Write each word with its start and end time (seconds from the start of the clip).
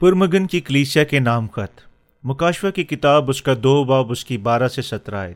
پرمگن 0.00 0.46
کی 0.46 0.60
کلیسیا 0.60 1.04
کے 1.04 1.18
نام 1.18 1.46
خط۔ 1.46 1.80
مکاشفہ 2.24 2.66
کی 2.66 2.84
کتاب 2.84 3.30
اس 3.30 3.42
کا 3.42 3.54
دو 3.62 3.84
باب، 3.84 4.10
اس 4.10 4.24
کی 4.24 4.38
بارہ 4.38 4.68
سے 4.68 4.82
سترہ 4.82 5.14
آئے 5.14 5.34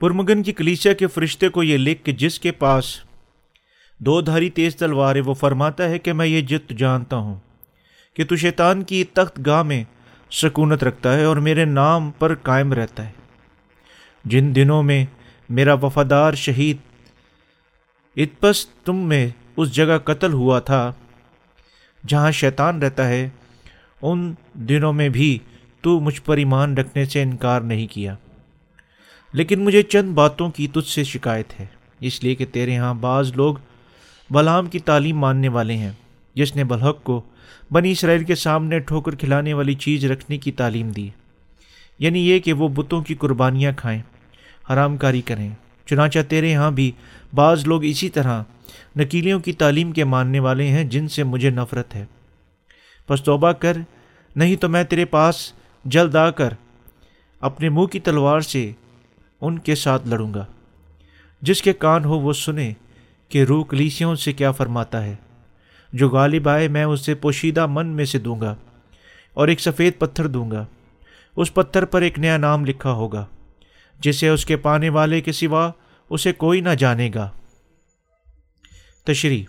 پرمگن 0.00 0.42
کی 0.42 0.52
کلیسیا 0.52 0.92
کے 0.92 1.06
فرشتے 1.06 1.48
کو 1.48 1.62
یہ 1.62 1.76
لکھ 1.76 2.04
کہ 2.04 2.12
جس 2.12 2.40
کے 2.40 2.52
پاس 2.52 2.84
دو 3.98 4.20
دھاری 4.20 4.50
تیز 4.50 4.76
تلوار 4.76 5.16
ہے، 5.16 5.20
وہ 5.20 5.34
فرماتا 5.34 5.88
ہے 5.88 5.98
کہ 5.98 6.12
میں 6.12 6.26
یہ 6.26 6.40
جت 6.40 6.70
جانتا 6.70 7.16
ہوں 7.16 7.34
کہ 8.14 8.24
تو 8.24 8.36
شیطان 8.36 8.82
کی 8.82 9.04
تخت 9.04 9.40
گاہ 9.46 9.62
میں 9.62 9.84
سکونت 10.30 10.84
رکھتا 10.84 11.16
ہے 11.16 11.24
اور 11.24 11.36
میرے 11.36 11.64
نام 11.64 12.10
پر 12.18 12.34
قائم 12.34 12.72
رہتا 12.72 13.06
ہے۔ 13.06 13.12
جن 14.24 14.54
دنوں 14.54 14.82
میں 14.82 15.04
میرا 15.48 15.74
وفادار 15.74 16.34
شہید 16.34 16.76
اتپس 18.16 18.66
تم 18.84 18.96
میں 18.96 19.28
اس 19.56 19.72
جگہ 19.72 19.98
قتل 20.04 20.32
ہوا 20.32 20.60
تھا 20.60 20.92
جہاں 22.08 22.30
شیطان 22.30 22.82
رہتا 22.82 23.08
ہے 23.08 23.28
ان 24.02 24.34
دنوں 24.54 24.92
میں 24.92 25.08
بھی 25.08 25.38
تو 25.80 26.00
مجھ 26.00 26.22
پر 26.22 26.36
ایمان 26.36 26.76
رکھنے 26.76 27.04
سے 27.04 27.22
انکار 27.22 27.60
نہیں 27.60 27.86
کیا۔ 27.86 28.14
لیکن 29.32 29.60
مجھے 29.60 29.82
چند 29.82 30.14
باتوں 30.14 30.50
کی 30.50 30.68
تجھ 30.68 30.88
سے 30.88 31.04
شکایت 31.04 31.60
ہے، 31.60 31.66
اس 32.00 32.24
لیے 32.24 32.34
کہ 32.34 32.44
تیرے 32.52 32.76
ہاں 32.76 32.94
بعض 32.94 33.32
لوگ 33.36 33.54
بلام 34.30 34.66
کی 34.66 34.78
تعلیم 34.78 35.18
ماننے 35.18 35.48
والے 35.48 35.76
ہیں، 35.76 35.92
جس 36.34 36.56
نے 36.56 36.64
بلحق 36.64 37.04
کو 37.04 37.22
بنی 37.72 37.90
اسرائیل 37.90 38.24
کے 38.24 38.34
سامنے 38.34 38.78
ٹھوکر 38.78 39.14
کھلانے 39.14 39.54
والی 39.54 39.74
چیز 39.74 40.04
رکھنے 40.04 40.38
کی 40.38 40.52
تعلیم 40.52 40.90
دی۔ 40.90 41.08
یعنی 41.98 42.30
یہ 42.30 42.38
کہ 42.38 42.52
وہ 42.52 42.68
بتوں 42.68 43.02
کی 43.02 43.14
قربانیاں 43.14 43.72
کھائیں، 43.76 44.02
حرام 44.72 44.96
کاری 44.96 45.20
کریں۔ 45.20 45.50
چنانچہ 45.86 46.18
تیرے 46.28 46.54
ہاں 46.54 46.70
بھی 46.70 46.92
بعض 47.34 47.66
لوگ 47.66 47.84
اسی 47.84 48.08
طرح 48.08 48.42
نکیلیوں 48.96 49.40
کی 49.40 49.52
تعلیم 49.52 49.92
کے 49.92 50.04
ماننے 50.04 50.40
والے 50.40 50.66
ہیں 50.66 50.84
جن 50.84 51.08
سے 51.08 51.24
مجھے 51.24 51.50
نفرت 51.50 51.94
ہے۔ 51.94 52.04
بس 53.10 53.22
توبہ 53.22 53.52
کر، 53.52 53.76
نہیں 54.36 54.56
تو 54.56 54.68
میں 54.68 54.84
تیرے 54.84 55.04
پاس 55.04 55.52
جلد 55.84 56.14
آ 56.14 56.30
کر 56.30 56.52
اپنے 57.40 57.68
منہ 57.68 57.86
کی 57.86 58.00
تلوار 58.00 58.40
سے 58.40 58.72
ان 59.40 59.58
کے 59.58 59.74
ساتھ 59.74 60.08
لڑوں 60.08 60.34
گا۔ 60.34 60.46
جس 61.42 61.62
کے 61.62 61.72
کان 61.72 62.04
ہو 62.04 62.18
وہ 62.18 62.32
سنے 62.32 62.72
کہ 63.28 63.44
روح 63.44 63.64
کلیسیوں 63.64 64.14
سے 64.14 64.32
کیا 64.32 64.52
فرماتا 64.52 65.04
ہے۔ 65.04 65.14
جو 65.92 66.08
غالب 66.08 66.48
آئے 66.48 66.68
میں 66.68 66.84
اسے 66.84 67.14
پوشیدہ 67.14 67.66
من 67.70 67.86
میں 67.86 68.04
سے 68.04 68.18
دوں 68.18 68.40
گا 68.40 68.54
اور 69.34 69.48
ایک 69.48 69.60
سفید 69.60 69.92
پتھر 69.98 70.26
دوں 70.26 70.50
گا۔ 70.50 70.66
اس 71.36 71.54
پتھر 71.54 71.84
پر 71.84 72.02
ایک 72.02 72.18
نیا 72.18 72.36
نام 72.36 72.64
لکھا 72.64 72.92
ہوگا، 72.92 73.24
جسے 74.00 74.28
اس 74.28 74.46
کے 74.46 74.56
پانے 74.56 74.88
والے 74.88 75.20
کے 75.20 75.32
سوا 75.32 75.70
اسے 76.10 76.32
کوئی 76.32 76.60
نہ 76.60 76.68
جانے 76.68 77.10
گا۔ 77.14 77.30
تشریح، 79.04 79.44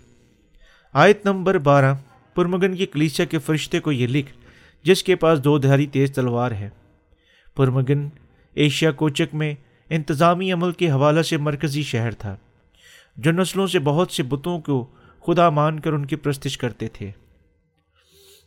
آیت 0.92 1.26
نمبر 1.26 1.58
بارہ۔ 1.58 1.94
پرمگن 2.34 2.74
کی 2.74 2.86
کلیسیا 2.86 3.26
کے 3.26 3.38
فرشتے 3.38 3.80
کو 3.80 3.92
یہ 3.92 4.06
لکھ، 4.06 4.32
جس 4.82 5.02
کے 5.02 5.16
پاس 5.16 5.44
دو 5.44 5.58
دھاری 5.58 5.86
تیز 5.86 6.12
تلوار 6.12 6.50
ہے۔ 6.50 6.68
پرمگن 7.56 8.08
ایشیا 8.54 8.90
کوچک 8.90 9.34
میں 9.34 9.54
انتظامی 9.90 10.52
عمل 10.52 10.72
کے 10.72 10.90
حوالہ 10.90 11.22
سے 11.22 11.36
مرکزی 11.36 11.82
شہر 11.82 12.10
تھا، 12.10 12.36
جو 13.16 13.32
نسلوں 13.32 13.66
سے 13.66 13.78
بہت 13.78 14.10
سے 14.10 14.22
بتوں 14.22 14.60
کو 14.60 14.86
خدا 15.26 15.50
مان 15.50 15.80
کر 15.80 15.92
ان 15.92 16.06
کی 16.06 16.16
پرستش 16.16 16.58
کرتے 16.58 16.88
تھے۔ 16.88 17.10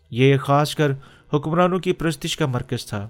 یہ 0.09 0.38
خاص 0.38 0.75
کر 0.75 0.92
حکمرانوں 1.33 1.80
کی 1.80 1.94
پرستش 1.94 2.38
کا 2.38 2.45
مرکز 2.45 2.86
تھا، 2.86 3.09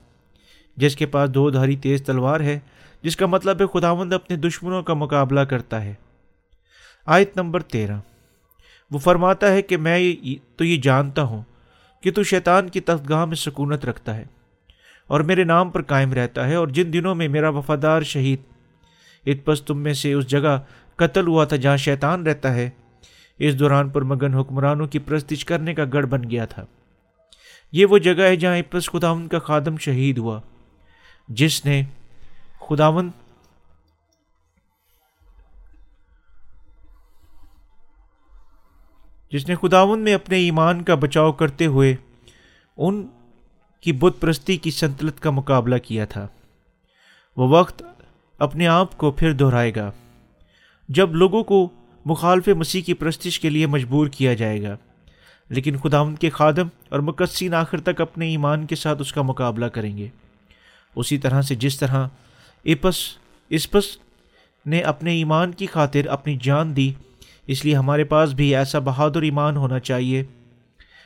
جس 0.77 0.95
کے 0.95 1.05
پاس 1.05 1.29
دو 1.29 1.49
دھاری 1.49 1.75
تیز 1.75 2.03
تلوار 2.03 2.39
ہے، 2.39 2.59
جس 3.01 3.17
کا 3.17 3.25
مطلب 3.25 3.61
ہے 3.61 3.65
خداوند 3.67 4.13
اپنے 4.13 4.35
دشمنوں 4.35 4.83
کا 4.83 4.93
مقابلہ 4.93 5.39
کرتا 5.39 5.83
ہے۔ 5.83 5.93
آیت 7.05 7.37
نمبر 7.37 7.61
تیرہ۔ 7.61 7.99
وہ 8.91 8.99
فرماتا 8.99 9.51
ہے 9.51 9.61
کہ 9.61 9.77
میں 9.77 9.99
تو 10.57 10.63
یہ 10.63 10.77
جانتا 10.77 11.21
ہوں 11.21 11.41
کہ 12.03 12.11
تو 12.11 12.23
شیطان 12.23 12.69
کی 12.69 12.79
تفتگاہ 12.79 13.25
میں 13.25 13.35
سکونت 13.35 13.85
رکھتا 13.85 14.15
ہے 14.15 14.25
اور 15.07 15.19
میرے 15.19 15.43
نام 15.43 15.69
پر 15.69 15.81
قائم 15.81 16.13
رہتا 16.13 16.47
ہے 16.47 16.55
اور 16.55 16.67
جن 16.67 16.93
دنوں 16.93 17.15
میں 17.15 17.27
میرا 17.27 17.49
وفادار 17.49 18.01
شہید 18.01 18.39
اتپس 19.25 19.61
تم 19.61 19.79
میں 19.79 19.93
سے 19.93 20.13
اس 20.13 20.27
جگہ 20.27 20.57
قتل 20.95 21.27
ہوا 21.27 21.45
تھا 21.45 21.55
جہاں 21.55 21.77
شیطان 21.77 22.25
رہتا 22.25 22.53
ہے، 22.55 22.69
اس 23.39 23.59
دوران 23.59 23.89
پر 23.89 24.01
مگن 24.01 24.33
حکمرانوں 24.33 24.87
کی 24.87 24.99
پرستش 24.99 25.45
کرنے 25.45 25.73
کا 25.73 25.83
گڑھ 25.93 26.05
بن 26.05 26.29
گیا 26.29 26.45
تھا۔ 26.45 26.65
یہ 27.73 27.85
وہ 27.85 27.97
جگہ 27.97 28.21
ہے 28.21 28.35
جہاں 28.35 28.57
اتپس 28.57 28.89
خداون 28.89 29.27
کا 29.27 29.39
خادم 29.39 29.77
شہید 29.77 30.17
ہوا، 30.17 30.39
جس 31.29 31.65
نے 31.65 31.81
خداون 32.69 33.09
جس 39.35 39.49
نے 39.49 39.55
خداون 39.55 39.99
میں 39.99 40.13
اپنے 40.13 40.37
ایمان 40.37 40.83
کا 40.83 40.95
بچاؤ 40.95 41.31
کرتے 41.31 41.65
ہوئے 41.65 41.95
ان 42.77 43.07
کی 43.81 43.91
بت 43.91 44.13
پرستی 44.19 44.57
کی 44.57 44.71
سنتلت 44.71 45.19
کا 45.19 45.29
مقابلہ 45.29 45.75
کیا 45.77 46.05
تھا۔ 46.05 46.27
وہ 47.37 47.47
وقت 47.47 47.83
اپنے 48.39 48.67
آپ 48.67 48.97
کو 48.97 49.11
پھر 49.11 49.33
دہرائے 49.33 49.75
گا، 49.75 49.91
جب 50.89 51.15
لوگوں 51.15 51.43
کو 51.43 51.69
مخالف 52.05 52.47
مسیح 52.47 52.81
کی 52.81 52.93
پرستش 52.93 53.39
کے 53.39 53.49
لیے 53.49 53.67
مجبور 53.67 54.07
کیا 54.07 54.33
جائے 54.33 54.63
گا۔ 54.63 54.77
لیکن 55.49 55.77
خداون 55.77 56.15
کے 56.15 56.29
خادم 56.29 56.67
اور 56.89 56.99
مقصین 56.99 57.53
آخر 57.53 57.79
تک 57.79 58.01
اپنے 58.01 58.27
ایمان 58.27 58.65
کے 58.65 58.75
ساتھ 58.75 59.01
اس 59.01 59.13
کا 59.13 59.21
مقابلہ 59.21 59.65
کریں 59.65 59.97
گے۔ 59.97 60.07
اسی 60.95 61.17
طرح 61.17 61.41
سے 61.41 61.55
جس 61.55 61.79
طرح 61.79 62.07
اپس 62.65 62.97
اسپس 63.49 63.85
نے 64.65 64.79
اپنے 64.79 65.13
ایمان 65.13 65.51
کی 65.51 65.65
خاطر 65.65 66.07
اپنی 66.07 66.37
جان 66.41 66.75
دی 66.75 66.93
اس 67.47 67.65
لیے 67.65 67.75
ہمارے 67.75 68.03
پاس 68.03 68.33
بھی 68.33 68.55
ایسا 68.55 68.79
بہادر 68.79 69.21
ایمان 69.21 69.57
ہونا 69.57 69.79
چاہیے۔ 69.79 70.23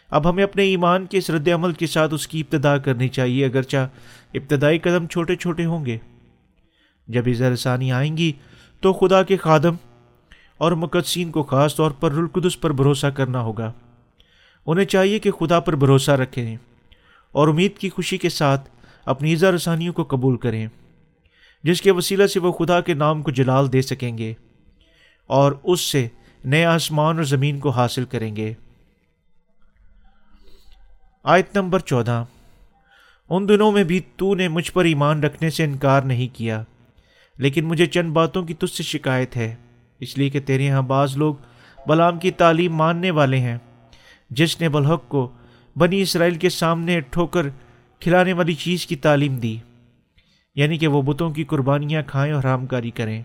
اب 0.10 0.30
ہمیں 0.30 0.44
اپنے 0.44 0.64
ایمان 0.64 1.06
کے 1.06 1.18
اس 1.18 1.30
رد 1.30 1.48
عمل 1.48 1.72
کے 1.72 1.88
ساتھ 1.88 2.14
اس 2.14 2.28
کی 2.28 2.40
ابتدا 2.40 2.78
کرنی 2.78 3.08
چاہیے، 3.08 3.46
اگرچہ 3.46 3.88
ابتدائی 4.34 4.80
قدم 4.80 5.08
چھوٹے 5.08 5.36
چھوٹے 5.36 5.66
ہوں 5.66 5.86
گے۔ 5.86 5.98
جب 7.08 7.28
رسانی 7.54 7.92
آئیں 7.92 8.18
گی 8.18 8.32
تو 8.82 8.94
خدا 8.94 9.24
کے 9.24 9.38
خادم 9.38 9.76
اور 10.58 10.72
مقدسین 10.72 11.32
کو 11.32 11.44
خاص 11.44 11.76
طور 11.76 11.92
پر 11.92 12.12
رلقدس 12.12 12.60
پر 12.62 12.72
بھروسہ 12.72 13.08
کرنا 13.08 13.42
ہوگا۔ 13.42 13.72
انہیں 14.66 14.86
چاہیے 14.86 15.20
کہ 15.20 15.32
خدا 15.32 15.60
پر 15.60 15.76
بھروسہ 15.76 16.12
رکھیں 16.12 16.56
اور 17.32 17.48
امید 17.48 17.78
کی 17.78 17.90
خوشی 17.90 18.18
کے 18.18 18.30
ساتھ 18.30 18.70
اپنی 19.06 19.30
ایزا 19.30 19.52
رسانیوں 19.52 19.94
کو 19.94 20.04
قبول 20.04 20.38
کریں، 20.38 20.68
جس 21.64 21.82
کے 21.82 21.92
وسیلہ 21.92 22.28
سے 22.28 22.40
وہ 22.40 22.52
خدا 22.52 22.82
کے 22.82 22.94
نام 22.94 23.22
کو 23.22 23.32
جلال 23.32 23.74
دے 23.74 23.82
سکیں 23.82 24.18
گے 24.18 24.34
اور 25.30 25.52
اس 25.64 25.82
سے 25.82 26.08
نئے 26.46 26.66
آسمان 26.66 27.16
اور 27.16 27.24
زمین 27.24 27.60
کو 27.60 27.70
حاصل 27.70 28.06
کریں 28.06 28.36
گے۔ 28.36 28.54
آیت 31.24 31.56
نمبر 31.56 31.80
چودہ۔ 31.80 32.26
ان 33.30 33.50
دنوں 33.50 33.72
میں 33.72 33.84
بھی 33.84 34.00
تو 34.16 34.36
نے 34.36 34.48
مجھ 34.48 34.72
پر 34.72 34.86
ایمان 34.86 35.24
رکھنے 35.24 35.50
سے 35.50 35.64
انکار 35.64 36.02
نہیں 36.02 36.36
کیا، 36.36 36.64
لیکن 37.38 37.66
مجھے 37.66 37.86
چند 37.86 38.12
باتوں 38.12 38.44
کی 38.44 38.54
تجھ 38.54 38.72
سے 38.72 38.84
شکایت 38.84 39.38
ہے۔ 39.38 39.56
اس 40.00 40.18
لیے 40.18 40.30
کہ 40.30 40.40
تیرے 40.40 40.64
یہاں 40.64 40.82
بعض 40.82 41.18
لوگ 41.18 41.36
بلام 41.88 42.20
کی 42.20 42.32
تعلیم 42.32 42.76
ماننے 42.76 43.12
والے 43.12 43.38
ہیں، 43.38 43.58
جس 44.30 44.62
نے 44.62 44.70
بلحق 44.70 45.10
کو 45.10 45.32
بنی 45.76 46.02
اسرائیل 46.02 46.36
کے 46.36 46.50
سامنے 46.50 47.00
ٹھوکر 47.00 47.46
کھلانے 48.00 48.34
والی 48.34 48.54
چیز 48.54 48.86
کی 48.86 48.96
تعلیم 48.96 49.38
دی 49.38 49.58
یعنی 50.56 50.78
کہ 50.78 50.88
وہ 50.88 51.02
بتوں 51.02 51.32
کی 51.32 51.44
قربانیاں 51.44 52.02
کھائیں 52.08 52.34
اور 52.34 52.44
حرام 52.44 52.66
کاری 52.66 52.92
کریں۔ 52.92 53.24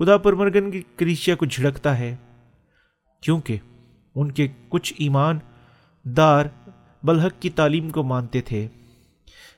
خدا 0.00 0.16
پر 0.18 0.32
مرگن 0.32 0.70
کی 0.70 0.82
کریشیا 0.96 1.34
کو 1.34 1.46
جھڑکتا 1.46 1.98
ہے، 1.98 2.16
کیونکہ 3.22 3.56
ان 4.14 4.32
کے 4.32 4.48
کچھ 4.68 4.94
ایمان 4.98 5.38
دار 6.04 6.46
بلحق 7.02 7.42
کی 7.42 7.50
تعلیم 7.50 7.90
کو 7.90 8.02
مانتے 8.02 8.40
تھے۔ 8.40 8.68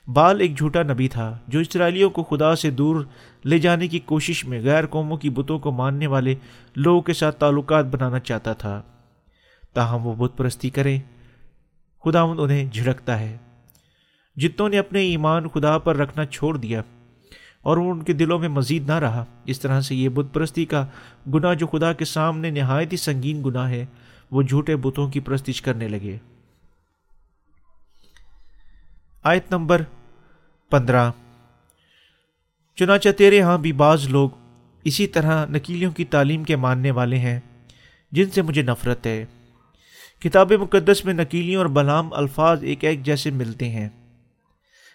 بال 0.07 0.41
ایک 0.41 0.57
جھوٹا 0.57 0.83
نبی 0.83 1.07
تھا 1.07 1.37
جو 1.47 1.59
اسرائیلیوں 1.59 2.09
کو 2.09 2.23
خدا 2.23 2.55
سے 2.55 2.69
دور 2.69 3.05
لے 3.45 3.59
جانے 3.59 3.87
کی 3.87 3.99
کوشش 3.99 4.45
میں 4.45 4.61
غیر 4.61 4.85
قوموں 4.85 5.17
کی 5.17 5.29
بتوں 5.29 5.59
کو 5.59 5.71
ماننے 5.71 6.07
والے 6.07 6.35
لوگوں 6.75 7.01
کے 7.01 7.13
ساتھ 7.13 7.39
تعلقات 7.39 7.85
بنانا 7.85 8.19
چاہتا 8.19 8.53
تھا۔ 8.53 8.81
تاہم 9.73 10.07
وہ 10.07 10.15
بت 10.15 10.37
پرستی 10.37 10.69
کریں 10.69 10.99
خدا 12.03 12.21
انہیں 12.21 12.65
جھڑکتا 12.65 13.19
ہے۔ 13.19 13.37
جتوں 14.35 14.69
نے 14.69 14.79
اپنے 14.79 14.99
ایمان 14.99 15.47
خدا 15.47 15.77
پر 15.77 15.97
رکھنا 15.97 16.25
چھوڑ 16.25 16.57
دیا 16.57 16.81
اور 17.63 17.77
وہ 17.77 17.91
ان 17.91 18.03
کے 18.03 18.13
دلوں 18.13 18.39
میں 18.39 18.47
مزید 18.47 18.87
نہ 18.87 18.93
رہا۔ 18.93 19.25
اس 19.45 19.59
طرح 19.59 19.81
سے 19.81 19.95
یہ 19.95 20.09
بت 20.09 20.33
پرستی 20.33 20.65
کا 20.65 20.87
گناہ 21.33 21.53
جو 21.53 21.67
خدا 21.67 21.93
کے 21.93 22.05
سامنے 22.05 22.49
نہایت 22.49 22.91
ہی 22.91 22.97
سنگین 22.97 23.43
گناہ 23.45 23.69
ہے، 23.69 23.85
وہ 24.31 24.41
جھوٹے 24.41 24.75
بتوں 24.75 25.09
کی 25.09 25.19
پرستش 25.19 25.61
کرنے 25.61 25.87
لگے۔ 25.87 26.17
آیت 29.23 29.51
نمبر 29.51 29.81
پندرہ۔ 30.69 31.11
چنانچہ 32.75 33.09
تیرے 33.17 33.41
ہاں 33.41 33.57
بھی 33.57 33.71
بعض 33.71 34.07
لوگ 34.07 34.29
اسی 34.83 35.07
طرح 35.07 35.45
نکیلیوں 35.45 35.91
کی 35.91 36.05
تعلیم 36.05 36.43
کے 36.43 36.55
ماننے 36.55 36.91
والے 36.91 37.17
ہیں، 37.17 37.39
جن 38.11 38.29
سے 38.29 38.41
مجھے 38.41 38.61
نفرت 38.61 39.07
ہے۔ 39.07 39.25
کتاب 40.19 40.51
مقدس 40.51 41.05
میں 41.05 41.13
نکیلیوں 41.13 41.57
اور 41.57 41.65
بلام 41.65 42.13
الفاظ 42.13 42.63
ایک 42.63 42.83
ایک 42.83 43.03
جیسے 43.03 43.29
ملتے 43.29 43.69
ہیں۔ 43.69 43.89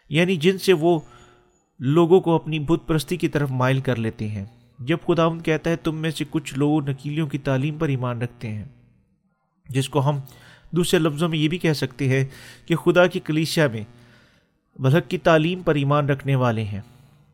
یعنی 0.08 0.36
جن 0.36 0.58
سے 0.58 0.72
وہ 0.72 1.00
لوگوں 1.78 2.20
کو 2.20 2.34
اپنی 2.34 2.58
بت 2.58 2.86
پرستی 2.86 3.16
کی 3.16 3.28
طرف 3.28 3.50
مائل 3.50 3.80
کر 3.80 3.96
لیتے 3.96 4.28
ہیں۔ 4.28 4.44
جب 4.78 4.98
خدا 5.06 5.38
کہتا 5.44 5.70
ہے، 5.70 5.76
تم 5.76 5.96
میں 5.96 6.10
سے 6.10 6.24
کچھ 6.30 6.58
لوگ 6.58 6.90
نکیلیوں 6.90 7.26
کی 7.26 7.38
تعلیم 7.38 7.78
پر 7.78 7.88
ایمان 7.88 8.22
رکھتے 8.22 8.48
ہیں۔ 8.48 8.64
جس 9.68 9.88
کو 9.88 10.08
ہم 10.08 10.18
دوسرے 10.70 11.00
لفظوں 11.00 11.28
میں 11.28 11.38
یہ 11.38 11.48
بھی 11.48 11.58
کہہ 11.58 11.72
سکتے 11.72 12.08
ہیں 12.08 12.24
کہ 12.66 12.76
خدا 12.76 13.06
کی 13.06 13.20
کلیسیا 13.20 13.68
میں 13.68 13.84
بلحق 14.78 15.10
کی 15.10 15.18
تعلیم 15.18 15.62
پر 15.62 15.74
ایمان 15.74 16.08
رکھنے 16.08 16.34
والے 16.34 16.64
ہیں۔ 16.64 16.80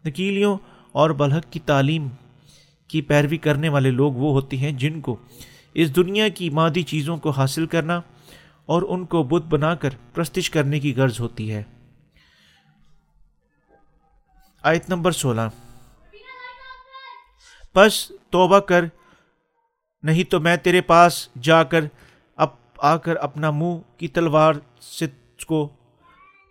نکیلیوں 0.04 0.56
اور 0.92 1.10
بلحق 1.10 1.52
کی 1.52 1.60
تعلیم 1.60 2.08
کی 2.88 3.02
پیروی 3.02 3.36
کرنے 3.36 3.68
والے 3.68 3.90
لوگ 3.90 4.12
وہ 4.12 4.32
ہوتے 4.32 4.56
ہیں 4.56 4.72
جن 4.72 5.00
کو 5.00 5.16
اس 5.74 5.96
دنیا 5.96 6.28
کی 6.28 6.50
مادی 6.50 6.82
چیزوں 6.82 7.16
کو 7.16 7.30
حاصل 7.30 7.66
کرنا 7.66 8.00
اور 8.66 8.82
ان 8.88 9.04
کو 9.04 9.22
بت 9.22 9.42
بنا 9.48 9.74
کر 9.74 9.90
پرستش 10.14 10.50
کرنے 10.50 10.80
کی 10.80 10.94
غرض 10.94 11.20
ہوتی 11.20 11.52
ہے۔ 11.52 11.62
آیت 14.64 14.88
نمبر 14.88 15.12
سولہ۔ 15.12 15.40
بس 17.74 18.12
توبہ 18.30 18.58
کر، 18.58 18.84
نہیں 20.02 20.24
تو 20.24 20.40
میں 20.40 20.56
تیرے 20.56 20.80
پاس 20.80 21.28
جا 21.40 21.64
کر 21.64 21.84
اب 22.36 22.48
آ 22.78 22.96
کر 22.96 23.16
اپنا 23.16 23.50
منہ 23.50 23.76
کی 23.96 24.08
تلوار 24.08 24.54
سے 24.80 25.06
کو 25.46 25.68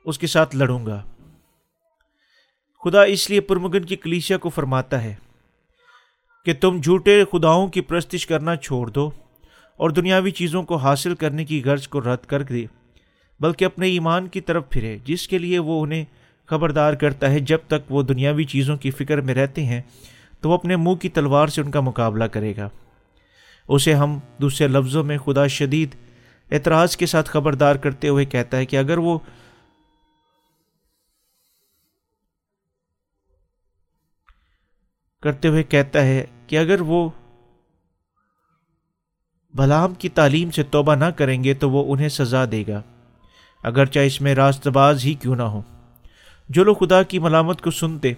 اس 0.06 0.19
کے 0.19 0.27
ساتھ 0.27 0.56
لڑوں 0.56 0.86
گا۔ 0.86 1.04
خدا 2.83 3.04
اس 3.04 3.30
لیے 3.30 3.42
پرمگن 3.42 3.86
کی 3.86 3.95
کلیشیا 3.95 4.38
کو 4.38 4.50
فرماتا 4.50 5.04
ہے 5.04 5.15
کہ 6.45 6.54
تم 6.54 6.81
جھوٹے 6.81 7.24
خداؤں 7.31 7.68
کی 7.68 7.81
پرستش 7.81 8.27
کرنا 8.27 8.56
چھوڑ 8.56 8.88
دو 8.88 9.12
اور 9.77 9.89
دنیاوی 9.89 10.31
چیزوں 10.31 10.63
کو 10.63 10.75
حاصل 10.75 11.15
کرنے 11.15 11.45
کی 11.45 11.63
غرض 11.65 11.88
کو 11.88 12.01
رد 12.01 12.25
کر 12.25 12.42
دے، 12.42 12.65
بلکہ 13.39 13.65
اپنے 13.65 13.88
ایمان 13.88 14.27
کی 14.27 14.42
طرف 14.42 14.69
پھرے، 14.69 14.98
جس 15.06 15.27
کے 15.27 15.38
لیے 15.38 15.60
وہ 15.60 15.83
انہیں 15.83 16.06
خبردار 16.45 16.94
کرتا 16.94 17.31
ہے 17.31 17.40
جب 17.40 17.57
تک 17.68 17.92
وہ 17.92 18.04
دنیاوی 18.04 18.44
چیزوں 18.44 18.78
کی 18.78 18.92
فکر 18.92 19.22
میں 19.22 19.34
رہتے 19.34 19.66
ہیں، 19.66 19.81
تو 20.42 20.50
وہ 20.50 20.54
اپنے 20.54 20.75
منہ 20.75 20.95
کی 20.95 21.10
تلوار 21.10 21.48
سے 21.48 21.62
ان 21.62 21.72
کا 21.72 21.80
مقابلہ 21.80 22.24
کرے 22.24 22.56
گا۔ 22.57 22.69
اسے 23.68 23.94
ہم 23.94 24.19
دوسرے 24.42 24.68
لفظوں 24.68 25.04
میں 25.04 25.18
خدا 25.18 25.48
شدید 25.48 25.95
اعتراض 26.51 26.98
کے 26.98 27.06
ساتھ 27.06 27.30
خبردار 27.30 27.75
کرتے 27.75 28.07
ہوئے 28.07 28.25
کہتا 28.25 28.57
ہے 28.57 28.66
کہ 28.66 28.78
اگر 28.78 28.98
وہ 28.98 29.19
کرتے 35.22 35.48
ہوئے 35.48 35.63
کہتا 35.63 36.01
ہے 36.01 36.25
کہ 36.48 36.57
اگر 36.57 36.81
وہ 36.81 37.10
بلام 39.54 39.94
کی 39.94 40.10
تعلیم 40.10 40.51
سے 40.51 40.63
توبہ 40.63 40.96
نہ 40.96 41.06
کریں 41.06 41.44
گے 41.44 41.54
تو 41.54 41.69
وہ 41.69 41.94
انہیں 41.94 42.10
سزا 42.10 42.46
دے 42.51 42.63
گا۔ 42.68 42.81
اگرچہ 43.63 44.00
اس 44.00 44.22
میں 44.22 44.36
راست 44.36 44.68
باز 44.68 45.06
ہی 45.06 45.13
کیوں 45.13 45.36
نہ 45.36 45.42
ہو 45.42 45.62
جو 46.50 46.63
لوگ 46.63 46.75
خدا 46.75 47.04
کی 47.04 47.19
ملامت 47.19 47.62
کو 47.62 47.72
سنتے 47.72 48.13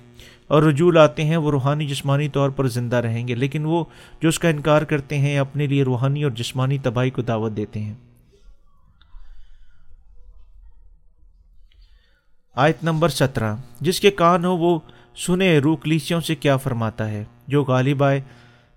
اور 0.47 0.63
رجوع 0.63 0.91
لاتے 0.91 1.23
ہیں، 1.23 1.37
وہ 1.37 1.51
روحانی 1.51 1.87
جسمانی 1.87 2.29
طور 2.29 2.49
پر 2.49 2.67
زندہ 2.67 2.95
رہیں 2.95 3.27
گے، 3.27 3.35
لیکن 3.35 3.65
وہ 3.65 3.83
جو 4.21 4.29
اس 4.29 4.39
کا 4.39 4.49
انکار 4.49 4.81
کرتے 4.81 5.17
ہیں، 5.17 5.37
اپنے 5.37 5.67
لیے 5.67 5.83
روحانی 5.83 6.23
اور 6.23 6.31
جسمانی 6.31 6.77
تباہی 6.77 7.09
کو 7.09 7.21
دعوت 7.21 7.51
دیتے 7.57 7.79
ہیں۔ 7.79 7.93
آیت 12.55 12.83
نمبر 12.83 13.09
سترہ۔ 13.09 13.55
جس 13.81 13.99
کے 13.99 14.11
کان 14.11 14.45
ہو، 14.45 14.57
وہ 14.57 14.79
سنے 15.15 15.59
روح 15.59 15.77
کلیسیوں 15.77 16.21
سے 16.21 16.35
کیا 16.35 16.57
فرماتا 16.57 17.09
ہے؟ 17.09 17.23
جو 17.47 17.63
غالب 17.63 18.03
آئے، 18.03 18.21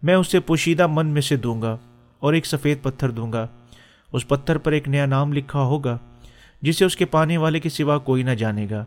میں 0.02 0.14
اسے 0.14 0.40
پوشیدہ 0.40 0.86
من 0.86 1.06
میں 1.06 1.22
سے 1.22 1.36
دوں 1.36 1.62
گا 1.62 1.76
اور 2.18 2.32
ایک 2.32 2.46
سفید 2.46 2.78
پتھر 2.82 3.08
دوں 3.08 3.32
گا۔ 3.32 3.46
اس 4.12 4.28
پتھر 4.28 4.58
پر 4.58 4.72
ایک 4.72 4.88
نیا 4.88 5.06
نام 5.06 5.32
لکھا 5.32 5.60
ہوگا، 5.60 5.98
جسے 6.62 6.84
اس 6.84 6.96
کے 6.96 7.04
پانے 7.04 7.36
والے 7.36 7.60
کے 7.60 7.68
سوا 7.68 7.98
کوئی 7.98 8.22
نہ 8.22 8.30
جانے 8.30 8.66
گا۔ 8.70 8.84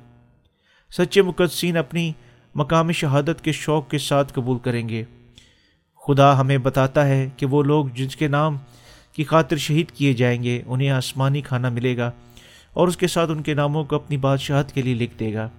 سچے 0.97 1.21
مقدسین 1.21 1.77
اپنی 1.77 2.11
مقامی 2.55 2.93
شہادت 2.93 3.43
کے 3.43 3.51
شوق 3.51 3.89
کے 3.89 3.97
ساتھ 3.97 4.33
قبول 4.33 4.59
کریں 4.59 4.89
گے۔ 4.89 5.03
خدا 6.07 6.39
ہمیں 6.39 6.57
بتاتا 6.57 7.07
ہے 7.07 7.29
کہ 7.37 7.45
وہ 7.45 7.63
لوگ 7.63 7.85
جس 7.93 8.15
کے 8.15 8.27
نام 8.27 8.57
کی 9.13 9.23
خاطر 9.23 9.57
شہید 9.57 9.91
کیے 9.91 10.13
جائیں 10.13 10.43
گے، 10.43 10.61
انہیں 10.65 10.89
آسمانی 10.89 11.41
کھانا 11.41 11.69
ملے 11.69 11.97
گا 11.97 12.11
اور 12.73 12.87
اس 12.87 12.97
کے 12.97 13.07
ساتھ 13.07 13.31
ان 13.31 13.43
کے 13.43 13.53
ناموں 13.53 13.83
کو 13.83 13.95
اپنی 13.95 14.17
بادشاہت 14.17 14.71
کے 14.71 14.81
لیے 14.81 14.93
لکھ 14.93 15.19
دے 15.19 15.33
گا۔ 15.33 15.49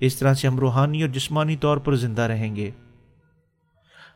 اس 0.00 0.16
طرح 0.16 0.34
سے 0.34 0.48
ہم 0.48 0.58
روحانی 0.58 1.02
اور 1.02 1.10
جسمانی 1.10 1.56
طور 1.56 1.76
پر 1.76 1.96
زندہ 1.96 2.22
رہیں 2.22 2.56
گے۔ 2.56 2.70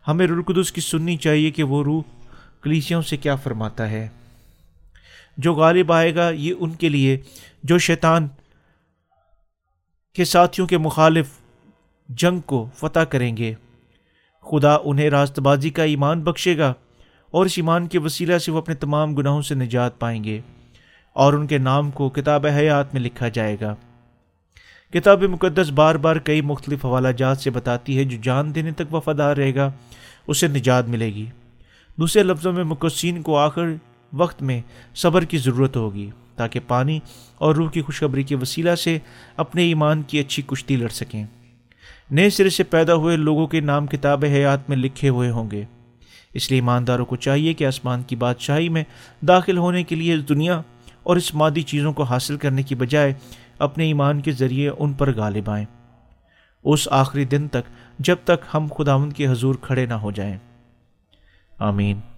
ہمیں 0.08 0.26
رلقدس 0.26 0.72
کی 0.72 0.80
سننی 0.80 1.16
چاہیے 1.16 1.50
کہ 1.50 1.62
وہ 1.62 1.84
روح 1.84 2.02
کلیسیوں 2.62 3.02
سے 3.02 3.16
کیا 3.16 3.36
فرماتا 3.36 3.90
ہے۔ 3.90 4.08
جو 5.38 5.54
غالب 5.54 5.92
آئے 5.92 6.14
گا، 6.14 6.30
یہ 6.30 6.54
ان 6.58 6.70
کے 6.70 6.88
لیے، 6.88 7.18
جو 7.62 7.78
شیطان 7.78 8.28
کے 10.12 10.24
ساتھیوں 10.24 10.66
کے 10.66 10.78
مخالف 10.78 11.28
جنگ 12.08 12.40
کو 12.40 12.68
فتح 12.74 13.00
کریں 13.00 13.36
گے۔ 13.36 13.54
خدا 14.42 14.76
انہیں 14.84 15.10
راست 15.10 15.38
بازی 15.38 15.70
کا 15.70 15.82
ایمان 15.82 16.20
بخشے 16.20 16.58
گا 16.58 16.74
اور 17.30 17.46
اس 17.46 17.52
ایمان 17.56 17.86
کے 17.86 17.98
وسیلہ 17.98 18.38
سے 18.38 18.52
وہ 18.52 18.58
اپنے 18.58 18.74
تمام 18.74 19.14
گناہوں 19.14 19.42
سے 19.42 19.54
نجات 19.54 19.98
پائیں 19.98 20.24
گے 20.24 20.40
اور 21.12 21.32
ان 21.32 21.46
کے 21.46 21.58
نام 21.58 21.90
کو 21.90 22.08
کتاب 22.08 22.46
حیات 22.46 22.94
میں 22.94 23.02
لکھا 23.02 23.28
جائے 23.28 23.56
گا۔ 23.60 23.74
کتاب 24.94 25.22
مقدس 25.22 25.70
بار 25.70 25.94
بار 25.94 26.16
کئی 26.16 26.40
مختلف 26.40 26.84
حوالہ 26.84 27.08
جات 27.08 27.38
سے 27.38 27.50
بتاتی 27.50 27.98
ہے 27.98 28.04
جو 28.04 28.18
جان 28.22 28.54
دینے 28.54 28.70
تک 28.70 28.94
وفادار 28.94 29.36
رہے 29.36 29.54
گا، 29.54 29.70
اسے 30.26 30.48
نجات 30.48 30.88
ملے 30.88 31.06
گی۔ 31.06 31.26
دوسرے 31.96 32.22
لفظوں 32.22 32.52
میں 32.52 32.64
مقصین 32.64 33.22
کو 33.22 33.38
آخر 33.38 33.66
وقت 34.12 34.42
میں 34.42 34.60
صبر 34.94 35.24
کی 35.24 35.38
ضرورت 35.38 35.76
ہوگی۔ 35.76 36.10
تاکہ 36.36 36.60
پانی 36.68 37.00
اور 37.34 37.54
روح 37.54 37.70
کی 37.70 37.82
خوشخبری 37.82 38.22
کے 38.22 38.34
وسیلہ 38.34 38.74
سے 38.74 38.98
اپنے 39.36 39.62
ایمان 39.62 40.02
کی 40.02 40.18
اچھی 40.18 40.42
کشتی 40.46 40.76
لڑ 40.76 40.88
سکیں۔ 40.88 41.24
نئے 42.10 42.30
سرے 42.30 42.50
سے 42.50 42.62
پیدا 42.62 42.94
ہوئے 42.94 43.16
لوگوں 43.16 43.46
کے 43.46 43.60
نام 43.60 43.86
کتاب 43.86 44.24
حیات 44.24 44.68
میں 44.68 44.76
لکھے 44.76 45.08
ہوئے 45.08 45.30
ہوں 45.30 45.50
گے۔ 45.50 45.64
اس 46.34 46.50
لیے 46.50 46.60
ایمانداروں 46.60 47.06
کو 47.06 47.16
چاہیے 47.16 47.54
کہ 47.54 47.66
آسمان 47.66 48.02
کی 48.02 48.16
بادشاہی 48.16 48.68
میں 48.68 48.84
داخل 49.28 49.58
ہونے 49.58 49.82
کے 49.82 49.94
لیے 49.94 50.14
اس 50.14 50.28
دنیا 50.28 50.62
اور 51.02 51.16
اس 51.16 51.34
مادی 51.34 51.62
چیزوں 51.62 51.92
کو 51.92 52.02
حاصل 52.02 52.36
کرنے 52.36 52.62
کی 52.62 52.74
بجائے 52.74 53.14
اپنے 53.58 53.84
ایمان 53.84 54.20
کے 54.20 54.32
ذریعے 54.32 54.70
ان 54.78 54.92
پر 54.92 55.16
غالب 55.16 55.50
آئیں۔ 55.50 55.64
اس 56.64 56.88
آخری 56.90 57.24
دن 57.24 57.48
تک 57.48 57.62
جب 57.98 58.16
تک 58.24 58.46
ہم 58.54 58.66
خداون 58.78 59.12
کے 59.12 59.28
حضور 59.28 59.54
کھڑے 59.54 59.86
نہ 59.86 59.94
ہو 59.94 60.10
جائیں۔ 60.10 60.38
آمین۔ 61.58 62.11